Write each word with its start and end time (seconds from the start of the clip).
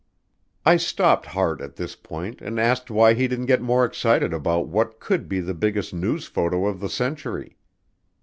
I 0.65 0.77
stopped 0.77 1.27
Hart 1.27 1.61
at 1.61 1.75
this 1.75 1.95
point 1.95 2.41
and 2.41 2.59
asked 2.59 2.89
why 2.89 3.13
he 3.13 3.27
didn't 3.27 3.45
get 3.45 3.61
more 3.61 3.85
excited 3.85 4.33
about 4.33 4.67
what 4.67 4.99
could 4.99 5.29
be 5.29 5.41
the 5.41 5.53
biggest 5.53 5.93
news 5.93 6.25
photos 6.25 6.73
of 6.73 6.79
the 6.79 6.89
century. 6.89 7.55